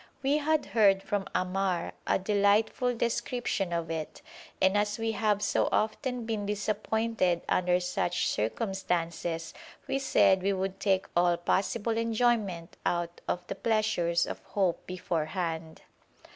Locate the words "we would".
10.41-10.79